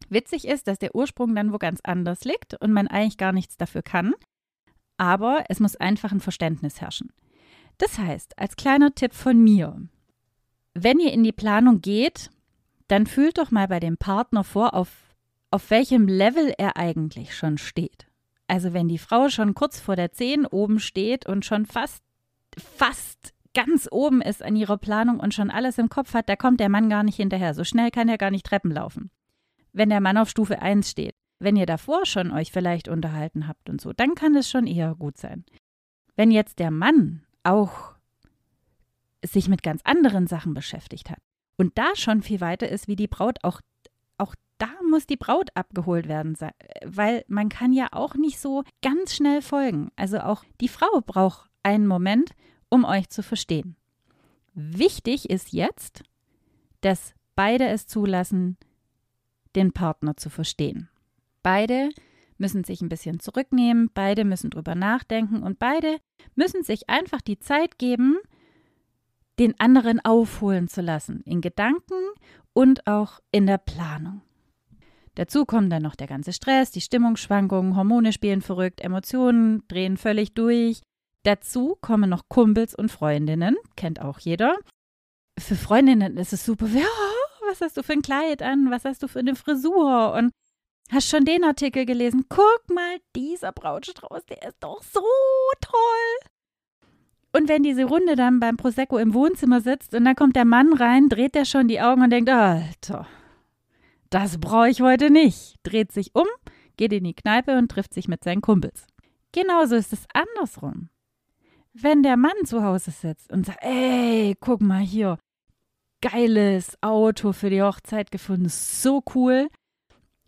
Witzig 0.10 0.48
ist, 0.48 0.68
dass 0.68 0.80
der 0.80 0.96
Ursprung 0.96 1.36
dann 1.36 1.54
wo 1.54 1.58
ganz 1.58 1.80
anders 1.84 2.24
liegt 2.24 2.60
und 2.62 2.72
man 2.72 2.88
eigentlich 2.88 3.18
gar 3.18 3.32
nichts 3.32 3.58
dafür 3.58 3.82
kann. 3.82 4.13
Aber 4.98 5.46
es 5.50 5.60
muss 5.60 5.75
einfach 5.75 6.12
ein 6.12 6.20
Verständnis 6.20 6.82
herrschen. 6.82 7.12
Das 7.78 7.98
heißt, 7.98 8.38
als 8.38 8.56
kleiner 8.56 8.94
Tipp 8.94 9.13
von 9.13 9.42
mir, 9.42 9.82
wenn 10.74 11.00
ihr 11.00 11.12
in 11.12 11.24
die 11.24 11.32
Planung 11.32 11.82
geht, 11.82 12.30
dann 12.88 13.08
fühlt 13.08 13.38
doch 13.38 13.52
mal 13.52 13.68
bei 13.68 13.80
dem 13.80 13.98
Partner 13.98 14.44
vor, 14.44 14.74
auf, 14.74 14.90
auf 15.52 15.70
welchem 15.70 16.08
Level 16.08 16.54
er 16.58 16.78
eigentlich 16.78 17.36
schon 17.36 17.58
steht. 17.58 18.08
Also 18.53 18.72
wenn 18.72 18.88
die 18.88 19.00
Frau 19.00 19.29
schon 19.29 19.55
kurz 19.55 19.79
vor 19.79 19.95
der 19.95 20.12
10 20.12 20.45
oben 20.45 20.79
steht 20.79 21.25
und 21.25 21.43
schon 21.43 21.65
fast, 21.65 22.03
fast 22.55 23.33
ganz 23.55 23.88
oben 23.89 24.22
ist 24.22 24.43
an 24.43 24.55
ihrer 24.55 24.77
Planung 24.77 25.19
und 25.19 25.33
schon 25.33 25.50
alles 25.50 25.79
im 25.79 25.89
Kopf 25.89 26.13
hat, 26.13 26.29
da 26.29 26.36
kommt 26.36 26.60
der 26.60 26.69
Mann 26.69 26.88
gar 26.88 27.01
nicht 27.01 27.15
hinterher. 27.15 27.55
So 27.55 27.63
schnell 27.63 27.89
kann 27.89 28.10
er 28.10 28.19
gar 28.19 28.29
nicht 28.29 28.45
Treppen 28.45 28.69
laufen. 28.69 29.10
Wenn 29.72 29.89
der 29.89 30.01
Mann 30.01 30.17
auf 30.17 30.29
Stufe 30.29 30.62
1 30.62 30.88
steht. 30.88 31.15
Wenn 31.39 31.55
ihr 31.55 31.65
davor 31.65 32.05
schon 32.05 32.31
euch 32.31 32.51
vielleicht 32.51 32.89
unterhalten 32.89 33.48
habt 33.48 33.72
und 33.72 33.81
so, 33.81 33.91
dann 33.91 34.13
kann 34.13 34.36
es 34.36 34.48
schon 34.48 34.67
eher 34.67 34.93
gut 34.93 35.17
sein. 35.17 35.45
Wenn 36.15 36.29
jetzt 36.29 36.60
der 36.60 36.69
Mann 36.69 37.24
auch 37.41 37.95
sich 39.25 39.50
mit 39.50 39.63
ganz 39.63 39.81
anderen 39.83 40.27
Sachen 40.27 40.53
beschäftigt 40.53 41.10
hat 41.10 41.24
und 41.57 41.75
da 41.79 41.95
schon 41.95 42.22
viel 42.22 42.39
weiter 42.39 42.69
ist 42.69 42.88
wie 42.88 42.95
die 42.95 43.07
Braut, 43.07 43.39
auch 43.41 43.62
da 44.63 44.70
muss 44.89 45.05
die 45.05 45.17
Braut 45.17 45.50
abgeholt 45.55 46.08
werden, 46.08 46.38
weil 46.86 47.25
man 47.27 47.50
kann 47.50 47.74
ja 47.74 47.89
auch 47.91 48.15
nicht 48.15 48.39
so 48.39 48.63
ganz 48.82 49.13
schnell 49.13 49.41
folgen. 49.41 49.91
Also 49.98 50.20
auch 50.20 50.46
die 50.62 50.70
Frau 50.70 51.01
braucht 51.05 51.50
einen 51.63 51.86
Moment, 51.86 52.32
um 52.70 52.86
euch 52.86 53.10
zu 53.10 53.24
verstehen. 53.24 53.75
Wichtig 54.53 55.29
ist 55.29 55.51
jetzt, 55.51 56.03
dass 56.79 57.13
beide 57.36 57.67
es 57.67 57.88
zulassen, 57.88 58.58
den 59.55 59.74
Partner 59.74 60.15
zu 60.15 60.29
verstehen. 60.29 60.89
Beide 61.41 61.89
müssen 62.38 62.63
sich 62.63 62.82
ein 62.82 62.89
bisschen 62.89 63.20
zurücknehmen, 63.20 63.89
beide 63.93 64.24
müssen 64.24 64.50
drüber 64.50 64.75
nachdenken 64.75 65.43
und 65.43 65.60
beide 65.60 65.98
müssen 66.36 66.63
sich 66.63 66.89
einfach 66.89 67.22
die 67.22 67.39
Zeit 67.39 67.77
geben, 67.77 68.17
den 69.40 69.60
anderen 69.60 70.00
aufholen 70.04 70.68
zu 70.68 70.82
lassen, 70.82 71.22
in 71.25 71.42
Gedanken 71.42 72.02
und 72.54 72.88
auch 72.88 73.20
in 73.32 73.48
der 73.48 73.58
Planung. 73.58 74.22
Dazu 75.16 75.46
kommt 75.46 75.72
dann 75.72 75.84
noch 75.84 75.96
der 75.96 76.08
ganze 76.08 76.34
Stress, 76.34 76.72
die 76.72 76.82
Stimmungsschwankungen, 76.82 77.75
Hormone 77.75 78.13
spielen 78.13 78.42
verrückt, 78.42 78.82
Emotionen 78.82 79.63
drehen 79.68 79.98
völlig 79.98 80.34
durch. 80.34 80.82
Dazu 81.24 81.78
kommen 81.82 82.10
noch 82.10 82.30
Kumpels 82.30 82.74
und 82.74 82.92
Freundinnen, 82.92 83.56
kennt 83.75 84.02
auch 84.02 84.20
jeder. 84.20 84.58
Für 85.38 85.56
Freundinnen 85.56 86.18
ist 86.18 86.34
es 86.34 86.46
super, 86.46 86.68
ja, 86.68 86.86
was 87.48 87.62
hast 87.62 87.78
du 87.78 87.84
für 87.84 87.94
ein 87.94 88.02
Kleid 88.02 88.42
an, 88.42 88.72
was 88.72 88.86
hast 88.86 89.04
du 89.04 89.08
für 89.08 89.20
eine 89.20 89.36
Frisur 89.36 90.13
und 90.13 90.32
hast 90.92 91.10
schon 91.10 91.25
den 91.25 91.44
Artikel 91.44 91.86
gelesen. 91.86 92.25
Guck 92.30 92.63
mal, 92.70 92.98
dieser 93.16 93.52
Brautstrauß, 93.52 94.25
der 94.25 94.48
ist 94.48 94.58
doch 94.62 94.82
so 94.84 95.02
toll. 95.62 96.30
Und 97.36 97.50
wenn 97.50 97.63
diese 97.63 97.86
Runde 97.86 98.16
dann 98.16 98.40
beim 98.40 98.58
Prosecco 98.58 98.98
im 99.00 99.13
Wohnzimmer 99.13 99.60
sitzt 99.60 99.96
und 99.96 100.06
dann 100.06 100.16
kommt 100.16 100.36
der 100.36 100.46
Mann 100.46 100.72
rein, 100.74 101.10
dreht 101.10 101.36
er 101.36 101.46
schon 101.46 101.68
die 101.68 101.82
Augen 101.82 102.04
und 102.04 102.12
denkt, 102.12 102.30
Alter, 102.30 103.08
das 104.12 104.40
brauche 104.40 104.70
ich 104.70 104.82
heute 104.82 105.10
nicht. 105.10 105.56
Dreht 105.63 105.92
sich 105.92 106.13
um, 106.13 106.28
geht 106.78 106.94
in 106.94 107.04
die 107.06 107.16
Kneipe 107.16 107.58
und 107.58 107.70
trifft 107.72 107.94
sich 107.94 108.08
mit 108.08 108.24
seinen 108.24 108.42
Kumpels. 108.42 108.86
Genauso 109.32 109.75
ist 109.75 109.94
es 109.94 110.06
andersrum. 110.13 110.90
wenn 111.74 112.04
der 112.04 112.18
Mann 112.18 112.46
zu 112.46 112.63
Hause 112.63 112.92
sitzt 112.92 113.32
und 113.32 113.46
sagt, 113.46 113.63
ey, 113.63 114.36
guck 114.40 114.62
mal 114.62 114.82
hier, 114.82 115.18
geiles 116.02 116.78
Auto 116.82 117.34
für 117.34 117.50
die 117.50 117.62
Hochzeit 117.62 118.12
gefunden, 118.12 118.50
so 118.50 119.04
cool. 119.16 119.50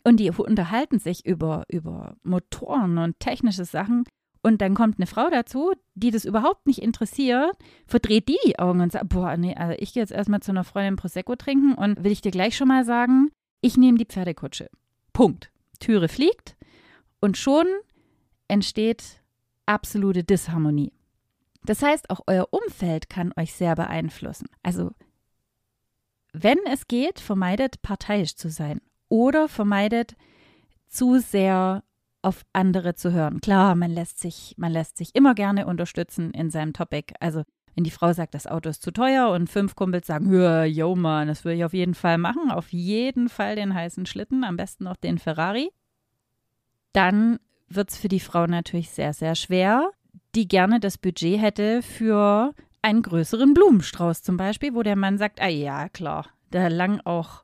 Und 0.03 0.19
die 0.19 0.29
unterhalten 0.31 0.99
sich 0.99 1.25
über, 1.25 1.63
über 1.67 2.15
Motoren 2.23 2.97
und 2.97 3.19
technische 3.19 3.65
Sachen. 3.65 4.05
Und 4.45 4.61
dann 4.61 4.75
kommt 4.75 4.99
eine 4.99 5.07
Frau 5.07 5.27
dazu, 5.31 5.73
die 5.95 6.11
das 6.11 6.23
überhaupt 6.23 6.67
nicht 6.67 6.77
interessiert, 6.77 7.57
verdreht 7.87 8.27
die 8.27 8.37
die 8.45 8.59
Augen 8.59 8.79
und 8.79 8.91
sagt, 8.91 9.09
boah, 9.09 9.35
nee, 9.37 9.55
also 9.55 9.75
ich 9.79 9.91
gehe 9.91 10.03
jetzt 10.03 10.11
erstmal 10.11 10.41
zu 10.41 10.51
einer 10.51 10.63
Freundin 10.63 10.97
Prosecco 10.97 11.35
trinken 11.35 11.73
und 11.73 12.03
will 12.03 12.11
ich 12.11 12.21
dir 12.21 12.29
gleich 12.29 12.55
schon 12.55 12.67
mal 12.67 12.85
sagen, 12.85 13.31
ich 13.61 13.75
nehme 13.75 13.97
die 13.97 14.05
Pferdekutsche. 14.05 14.69
Punkt. 15.13 15.51
Türe 15.79 16.07
fliegt 16.09 16.57
und 17.19 17.37
schon 17.37 17.65
entsteht 18.47 19.23
absolute 19.65 20.23
Disharmonie. 20.23 20.93
Das 21.63 21.81
heißt, 21.81 22.11
auch 22.11 22.19
euer 22.27 22.49
Umfeld 22.51 23.09
kann 23.09 23.33
euch 23.37 23.51
sehr 23.51 23.73
beeinflussen. 23.73 24.45
Also, 24.61 24.91
wenn 26.33 26.59
es 26.71 26.87
geht, 26.87 27.19
vermeidet 27.19 27.81
parteiisch 27.81 28.35
zu 28.35 28.51
sein 28.51 28.79
oder 29.09 29.49
vermeidet 29.49 30.15
zu 30.87 31.17
sehr 31.17 31.83
auf 32.25 32.41
andere 32.53 32.95
zu 32.95 33.13
hören. 33.13 33.39
Klar, 33.39 33.75
man 33.75 33.91
lässt 33.91 34.19
sich, 34.19 34.55
man 34.57 34.71
lässt 34.71 34.97
sich 34.97 35.13
immer 35.13 35.35
gerne 35.35 35.67
unterstützen 35.67 36.31
in 36.31 36.49
seinem 36.49 36.73
Topic. 36.73 37.13
Also 37.19 37.43
wenn 37.75 37.83
die 37.83 37.91
Frau 37.91 38.13
sagt, 38.13 38.33
das 38.33 38.47
Auto 38.47 38.69
ist 38.69 38.81
zu 38.81 38.91
teuer 38.91 39.29
und 39.29 39.49
fünf 39.49 39.75
Kumpels 39.75 40.07
sagen, 40.07 40.31
yo 40.65 40.95
Mann, 40.95 41.27
das 41.27 41.43
würde 41.43 41.57
ich 41.57 41.65
auf 41.65 41.73
jeden 41.73 41.93
Fall 41.93 42.17
machen, 42.17 42.49
auf 42.49 42.71
jeden 42.71 43.29
Fall 43.29 43.55
den 43.55 43.73
heißen 43.73 44.05
Schlitten, 44.05 44.43
am 44.43 44.57
besten 44.57 44.85
noch 44.85 44.95
den 44.95 45.17
Ferrari, 45.17 45.69
dann 46.93 47.37
wird 47.67 47.91
es 47.91 47.97
für 47.97 48.07
die 48.07 48.21
Frau 48.21 48.47
natürlich 48.47 48.91
sehr, 48.91 49.13
sehr 49.13 49.35
schwer, 49.35 49.91
die 50.35 50.47
gerne 50.47 50.79
das 50.79 50.97
Budget 50.97 51.41
hätte 51.41 51.81
für 51.81 52.53
einen 52.81 53.01
größeren 53.01 53.53
Blumenstrauß 53.53 54.23
zum 54.23 54.37
Beispiel, 54.37 54.73
wo 54.73 54.83
der 54.83 54.95
Mann 54.95 55.17
sagt, 55.17 55.41
ah 55.41 55.47
ja, 55.47 55.89
klar, 55.89 56.27
da 56.51 56.67
lang 56.69 57.01
auch 57.03 57.43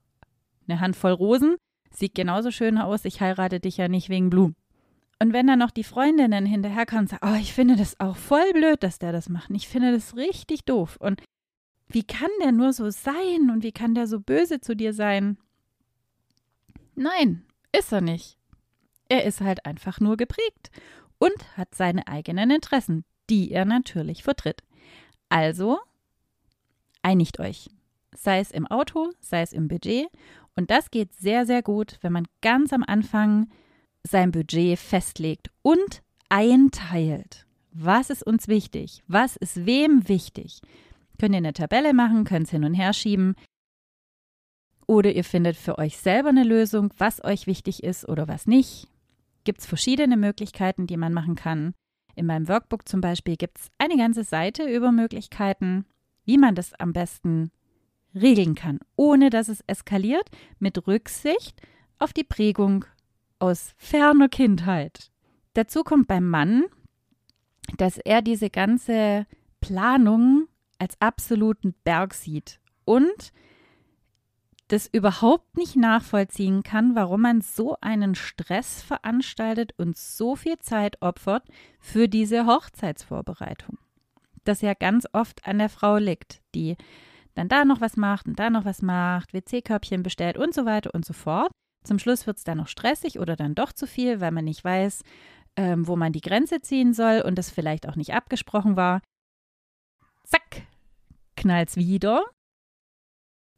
eine 0.68 0.80
Handvoll 0.80 1.12
Rosen, 1.12 1.58
sieht 1.92 2.16
genauso 2.16 2.52
schön 2.52 2.78
aus, 2.78 3.04
ich 3.04 3.20
heirate 3.20 3.60
dich 3.60 3.78
ja 3.78 3.90
nicht 3.90 4.10
wegen 4.10 4.30
Blumen. 4.30 4.56
Und 5.22 5.34
wenn 5.34 5.46
dann 5.46 5.60
noch 5.60 5.70
die 5.70 5.84
Freundinnen 5.84 6.48
hinterherkommen 6.48 7.04
und 7.04 7.10
sagen, 7.10 7.32
oh, 7.32 7.40
ich 7.40 7.54
finde 7.54 7.76
das 7.76 8.00
auch 8.00 8.16
voll 8.16 8.54
blöd, 8.54 8.82
dass 8.82 8.98
der 8.98 9.12
das 9.12 9.30
macht. 9.30 9.52
Ich 9.52 9.68
finde 9.68 9.92
das 9.92 10.16
richtig 10.16 10.66
doof. 10.66 10.98
Und 11.00 11.22
wie 11.90 12.02
kann 12.02 12.32
der 12.42 12.52
nur 12.52 12.74
so 12.74 12.90
sein 12.90 13.52
und 13.52 13.62
wie 13.62 13.72
kann 13.72 13.94
der 13.94 14.08
so 14.08 14.20
böse 14.20 14.62
zu 14.62 14.76
dir 14.76 14.96
sein? 14.96 15.38
Nein, 16.96 17.46
ist 17.72 17.92
er 17.92 18.02
nicht. 18.02 18.40
Er 19.10 19.24
ist 19.24 19.42
halt 19.42 19.64
einfach 19.68 20.00
nur 20.00 20.18
geprägt 20.18 20.72
und 21.20 21.56
hat 21.56 21.76
seine 21.76 22.08
eigenen 22.08 22.50
Interessen, 22.50 23.06
die 23.30 23.52
er 23.52 23.66
natürlich 23.66 24.24
vertritt. 24.24 24.64
Also 25.30 25.78
einigt 27.04 27.40
euch, 27.40 27.70
sei 28.16 28.40
es 28.40 28.50
im 28.50 28.66
Auto, 28.66 29.12
sei 29.20 29.44
es 29.44 29.54
im 29.54 29.68
Budget. 29.68 30.08
Und 30.56 30.72
das 30.72 30.90
geht 30.90 31.14
sehr, 31.14 31.46
sehr 31.46 31.62
gut, 31.62 32.00
wenn 32.02 32.12
man 32.12 32.26
ganz 32.42 32.74
am 32.74 32.84
Anfang 32.84 33.52
sein 34.08 34.32
Budget 34.32 34.78
festlegt 34.80 35.50
und 35.62 36.02
einteilt. 36.30 37.46
Was 37.72 38.10
ist 38.10 38.24
uns 38.24 38.48
wichtig? 38.48 39.04
Was 39.08 39.36
ist 39.38 39.66
wem 39.66 40.08
wichtig? 40.08 40.62
Könnt 41.20 41.34
ihr 41.34 41.38
eine 41.38 41.54
Tabelle 41.54 41.94
machen, 41.94 42.24
könnt 42.24 42.46
es 42.46 42.52
hin 42.52 42.66
und 42.66 42.74
her 42.74 42.94
schieben. 42.94 43.36
Oder 44.88 45.14
ihr 45.14 45.24
findet 45.24 45.56
für 45.56 45.78
euch 45.78 45.98
selber 45.98 46.30
eine 46.30 46.44
Lösung, 46.44 46.94
was 46.98 47.24
euch 47.24 47.48
wichtig 47.48 47.84
ist 47.84 48.10
oder 48.10 48.28
was 48.28 48.48
nicht 48.48 48.88
gibt 49.44 49.62
es 49.62 49.66
verschiedene 49.66 50.18
Möglichkeiten, 50.18 50.88
die 50.88 50.98
man 50.98 51.14
machen 51.14 51.36
kann. 51.36 51.74
In 52.16 52.26
meinem 52.26 52.48
Workbook 52.48 52.88
zum 52.88 53.02
Beispiel 53.02 53.38
gibt 53.38 53.60
es 53.60 53.68
eine 53.78 53.98
ganze 53.98 54.24
Seite 54.24 54.64
über 54.64 54.92
Möglichkeiten, 54.92 55.86
wie 56.26 56.38
man 56.38 56.56
das 56.56 56.74
am 56.74 56.94
besten 56.94 57.52
regeln 58.14 58.56
kann, 58.56 58.80
ohne 58.96 59.30
dass 59.30 59.48
es 59.48 59.62
eskaliert, 59.68 60.30
mit 60.60 60.86
Rücksicht 60.88 61.62
auf 61.98 62.14
die 62.14 62.26
Prägung 62.26 62.86
aus 63.42 63.74
ferner 63.78 64.30
Kindheit. 64.30 65.12
Dazu 65.54 65.84
kommt 65.84 66.08
beim 66.08 66.30
Mann, 66.30 66.66
dass 67.78 67.98
er 67.98 68.22
diese 68.22 68.50
ganze 68.50 69.26
Planung 69.60 70.48
als 70.78 71.00
absoluten 71.00 71.74
Berg 71.84 72.14
sieht 72.14 72.60
und 72.86 73.32
das 74.68 74.88
überhaupt 74.88 75.58
nicht 75.58 75.76
nachvollziehen 75.76 76.64
kann, 76.64 76.96
warum 76.96 77.22
man 77.22 77.42
so 77.42 77.76
einen 77.82 78.16
Stress 78.16 78.82
veranstaltet 78.82 79.74
und 79.78 79.98
so 79.98 80.38
viel 80.38 80.60
Zeit 80.60 81.02
opfert 81.02 81.44
für 81.80 82.08
diese 82.08 82.46
Hochzeitsvorbereitung. 82.46 83.78
Das 84.46 84.62
ja 84.62 84.74
ganz 84.74 85.08
oft 85.12 85.46
an 85.46 85.58
der 85.60 85.70
Frau 85.70 85.98
liegt, 85.98 86.42
die 86.56 86.78
dann 87.36 87.50
da 87.50 87.66
noch 87.66 87.82
was 87.82 87.98
macht 87.98 88.28
und 88.28 88.40
da 88.40 88.50
noch 88.50 88.66
was 88.66 88.82
macht, 88.82 89.34
WC-Körbchen 89.34 90.04
bestellt 90.04 90.38
und 90.38 90.54
so 90.54 90.66
weiter 90.66 90.94
und 90.94 91.06
so 91.06 91.14
fort. 91.14 91.52
Zum 91.84 92.00
Schluss 92.00 92.28
wird 92.28 92.38
es 92.38 92.44
dann 92.44 92.58
noch 92.58 92.68
stressig 92.68 93.20
oder 93.20 93.36
dann 93.36 93.56
doch 93.56 93.74
zu 93.74 93.88
viel, 93.88 94.22
weil 94.22 94.32
man 94.32 94.46
nicht 94.46 94.64
weiß, 94.64 95.04
ähm, 95.56 95.88
wo 95.88 95.96
man 95.96 96.14
die 96.14 96.22
Grenze 96.22 96.62
ziehen 96.62 96.94
soll 96.94 97.22
und 97.22 97.38
das 97.38 97.50
vielleicht 97.50 97.88
auch 97.88 97.96
nicht 97.96 98.14
abgesprochen 98.14 98.76
war. 98.76 99.02
Zack, 100.24 100.64
knallt's 101.36 101.76
wieder 101.76 102.24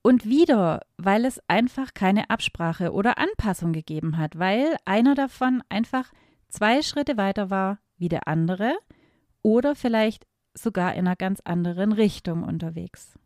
und 0.01 0.25
wieder, 0.25 0.81
weil 0.97 1.25
es 1.25 1.41
einfach 1.47 1.93
keine 1.93 2.29
Absprache 2.29 2.91
oder 2.91 3.17
Anpassung 3.17 3.73
gegeben 3.73 4.17
hat, 4.17 4.37
weil 4.37 4.75
einer 4.85 5.15
davon 5.15 5.63
einfach 5.69 6.11
zwei 6.49 6.81
Schritte 6.81 7.17
weiter 7.17 7.49
war 7.49 7.79
wie 7.97 8.09
der 8.09 8.27
andere 8.27 8.75
oder 9.41 9.75
vielleicht 9.75 10.25
sogar 10.53 10.93
in 10.93 11.07
einer 11.07 11.15
ganz 11.15 11.41
anderen 11.41 11.91
Richtung 11.91 12.43
unterwegs. 12.43 13.17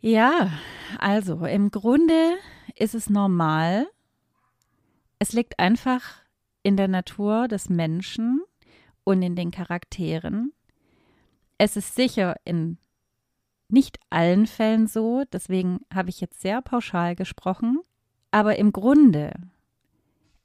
Ja, 0.00 0.52
also 0.98 1.44
im 1.44 1.70
Grunde 1.70 2.36
ist 2.76 2.94
es 2.94 3.10
normal. 3.10 3.86
Es 5.18 5.32
liegt 5.32 5.58
einfach 5.58 6.02
in 6.62 6.76
der 6.76 6.88
Natur 6.88 7.48
des 7.48 7.68
Menschen 7.68 8.42
und 9.04 9.22
in 9.22 9.34
den 9.34 9.50
Charakteren. 9.50 10.52
Es 11.56 11.76
ist 11.76 11.94
sicher 11.94 12.36
in 12.44 12.78
nicht 13.68 13.98
allen 14.10 14.46
Fällen 14.46 14.86
so, 14.86 15.24
deswegen 15.32 15.80
habe 15.92 16.08
ich 16.08 16.20
jetzt 16.20 16.40
sehr 16.40 16.62
pauschal 16.62 17.14
gesprochen, 17.16 17.80
aber 18.30 18.56
im 18.56 18.72
Grunde 18.72 19.32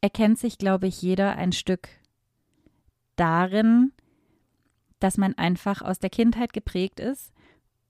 erkennt 0.02 0.40
sich, 0.40 0.58
glaube 0.58 0.88
ich, 0.88 1.02
jeder 1.02 1.38
ein 1.38 1.54
Stück 1.54 1.88
darin, 3.16 3.94
dass 5.00 5.18
man 5.18 5.36
einfach 5.36 5.82
aus 5.82 6.00
der 6.00 6.10
Kindheit 6.10 6.52
geprägt 6.52 7.00
ist 7.00 7.32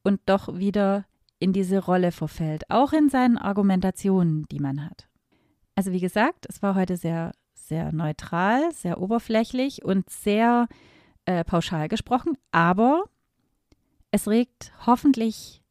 und 0.03 0.21
doch 0.25 0.57
wieder 0.57 1.05
in 1.39 1.53
diese 1.53 1.79
Rolle 1.79 2.11
verfällt, 2.11 2.69
auch 2.69 2.93
in 2.93 3.09
seinen 3.09 3.37
Argumentationen, 3.37 4.45
die 4.51 4.59
man 4.59 4.85
hat. 4.85 5.07
Also 5.75 5.91
wie 5.91 5.99
gesagt, 5.99 6.45
es 6.49 6.61
war 6.61 6.75
heute 6.75 6.97
sehr, 6.97 7.31
sehr 7.53 7.91
neutral, 7.91 8.71
sehr 8.71 9.01
oberflächlich 9.01 9.83
und 9.83 10.09
sehr 10.09 10.67
äh, 11.25 11.43
pauschal 11.43 11.87
gesprochen, 11.87 12.37
aber 12.51 13.05
es 14.11 14.27
regt 14.27 14.71
hoffentlich 14.85 15.61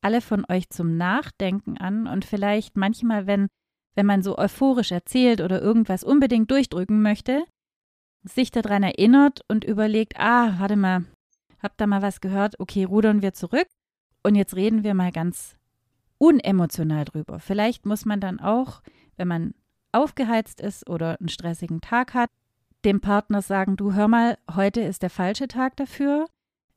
alle 0.00 0.20
von 0.20 0.44
euch 0.48 0.70
zum 0.70 0.96
Nachdenken 0.96 1.76
an 1.78 2.06
und 2.06 2.24
vielleicht 2.24 2.76
manchmal, 2.76 3.26
wenn, 3.26 3.48
wenn 3.94 4.06
man 4.06 4.22
so 4.22 4.38
euphorisch 4.38 4.92
erzählt 4.92 5.40
oder 5.40 5.60
irgendwas 5.60 6.04
unbedingt 6.04 6.50
durchdrücken 6.50 7.02
möchte, 7.02 7.44
sich 8.22 8.50
daran 8.50 8.82
erinnert 8.82 9.40
und 9.48 9.64
überlegt, 9.64 10.18
ah, 10.18 10.54
warte 10.58 10.76
mal, 10.76 11.04
habt 11.62 11.80
da 11.80 11.86
mal 11.86 12.02
was 12.02 12.20
gehört, 12.20 12.58
okay, 12.60 12.84
rudern 12.84 13.20
wir 13.20 13.34
zurück 13.34 13.68
und 14.22 14.34
jetzt 14.34 14.56
reden 14.56 14.84
wir 14.84 14.94
mal 14.94 15.12
ganz 15.12 15.56
unemotional 16.18 17.04
drüber. 17.04 17.40
Vielleicht 17.40 17.86
muss 17.86 18.04
man 18.04 18.20
dann 18.20 18.40
auch, 18.40 18.82
wenn 19.16 19.28
man 19.28 19.54
aufgeheizt 19.92 20.60
ist 20.60 20.88
oder 20.88 21.18
einen 21.20 21.28
stressigen 21.28 21.80
Tag 21.80 22.14
hat, 22.14 22.30
dem 22.84 23.00
Partner 23.00 23.42
sagen, 23.42 23.76
du 23.76 23.94
hör 23.94 24.08
mal, 24.08 24.38
heute 24.54 24.80
ist 24.80 25.02
der 25.02 25.10
falsche 25.10 25.48
Tag 25.48 25.76
dafür 25.76 26.26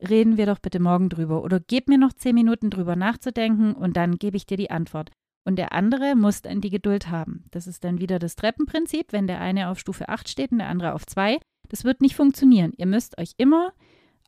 reden 0.08 0.36
wir 0.36 0.46
doch 0.46 0.58
bitte 0.58 0.80
morgen 0.80 1.08
drüber 1.08 1.42
oder 1.42 1.60
gib 1.60 1.88
mir 1.88 1.98
noch 1.98 2.12
zehn 2.12 2.34
Minuten 2.34 2.70
drüber 2.70 2.96
nachzudenken 2.96 3.74
und 3.74 3.96
dann 3.96 4.16
gebe 4.16 4.36
ich 4.36 4.46
dir 4.46 4.56
die 4.56 4.70
Antwort. 4.70 5.10
Und 5.44 5.56
der 5.56 5.72
andere 5.72 6.16
muss 6.16 6.42
dann 6.42 6.60
die 6.60 6.70
Geduld 6.70 7.08
haben. 7.08 7.44
Das 7.50 7.66
ist 7.66 7.82
dann 7.84 7.98
wieder 7.98 8.18
das 8.18 8.36
Treppenprinzip, 8.36 9.12
wenn 9.12 9.26
der 9.26 9.40
eine 9.40 9.68
auf 9.68 9.78
Stufe 9.78 10.08
8 10.08 10.28
steht 10.28 10.52
und 10.52 10.58
der 10.58 10.68
andere 10.68 10.94
auf 10.94 11.06
2. 11.06 11.38
Das 11.68 11.84
wird 11.84 12.02
nicht 12.02 12.14
funktionieren. 12.14 12.72
Ihr 12.76 12.86
müsst 12.86 13.18
euch 13.18 13.32
immer 13.38 13.72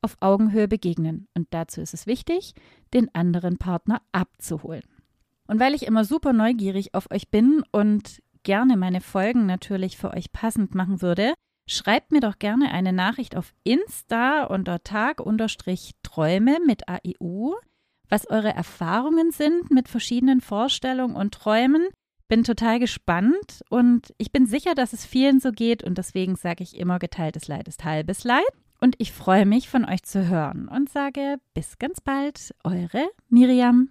auf 0.00 0.16
Augenhöhe 0.20 0.68
begegnen. 0.68 1.28
Und 1.34 1.48
dazu 1.50 1.80
ist 1.80 1.92
es 1.92 2.06
wichtig, 2.06 2.54
den 2.94 3.14
anderen 3.14 3.58
Partner 3.58 4.00
abzuholen. 4.10 4.82
Und 5.48 5.60
weil 5.60 5.74
ich 5.74 5.86
immer 5.86 6.04
super 6.04 6.32
neugierig 6.32 6.94
auf 6.94 7.10
euch 7.10 7.28
bin 7.30 7.62
und 7.72 8.20
gerne 8.42 8.76
meine 8.76 9.00
Folgen 9.00 9.46
natürlich 9.46 9.96
für 9.96 10.12
euch 10.12 10.32
passend 10.32 10.74
machen 10.74 11.02
würde, 11.02 11.34
Schreibt 11.68 12.10
mir 12.12 12.20
doch 12.20 12.38
gerne 12.38 12.72
eine 12.72 12.92
Nachricht 12.92 13.36
auf 13.36 13.54
Insta 13.64 14.44
unter 14.44 14.82
Tag-Träume 14.82 16.58
mit 16.66 16.88
AIU, 16.88 17.54
was 18.08 18.28
eure 18.28 18.52
Erfahrungen 18.52 19.30
sind 19.30 19.70
mit 19.70 19.88
verschiedenen 19.88 20.40
Vorstellungen 20.40 21.14
und 21.14 21.32
Träumen. 21.32 21.86
Bin 22.28 22.44
total 22.44 22.78
gespannt 22.78 23.62
und 23.68 24.12
ich 24.18 24.32
bin 24.32 24.46
sicher, 24.46 24.74
dass 24.74 24.92
es 24.92 25.06
vielen 25.06 25.38
so 25.38 25.52
geht 25.52 25.84
und 25.84 25.98
deswegen 25.98 26.34
sage 26.36 26.62
ich 26.62 26.76
immer, 26.78 26.98
geteiltes 26.98 27.46
Leid 27.46 27.68
ist 27.68 27.84
halbes 27.84 28.24
Leid. 28.24 28.44
und 28.80 28.96
ich 28.98 29.12
freue 29.12 29.46
mich, 29.46 29.68
von 29.68 29.84
euch 29.84 30.02
zu 30.02 30.28
hören 30.28 30.66
und 30.66 30.88
sage 30.88 31.36
bis 31.54 31.78
ganz 31.78 32.00
bald, 32.00 32.52
eure 32.64 33.08
Miriam. 33.28 33.90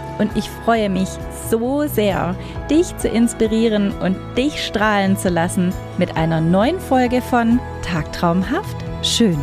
und 0.21 0.37
ich 0.37 0.49
freue 0.49 0.89
mich 0.89 1.09
so 1.49 1.87
sehr, 1.87 2.35
dich 2.69 2.95
zu 2.97 3.09
inspirieren 3.09 3.91
und 3.99 4.15
dich 4.37 4.63
strahlen 4.63 5.17
zu 5.17 5.29
lassen 5.29 5.73
mit 5.97 6.15
einer 6.15 6.39
neuen 6.39 6.79
Folge 6.79 7.21
von 7.21 7.59
Tagtraumhaft 7.81 8.77
schön. 9.01 9.39